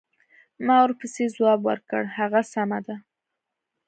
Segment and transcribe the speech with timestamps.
[0.65, 2.95] ما ورپسې ځواب ورکړ: هغه سمه ده.